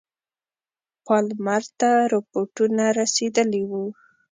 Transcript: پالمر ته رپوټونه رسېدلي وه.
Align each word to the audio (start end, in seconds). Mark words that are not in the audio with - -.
پالمر 1.05 1.63
ته 1.79 1.89
رپوټونه 2.13 2.85
رسېدلي 2.99 3.63
وه. 3.69 3.83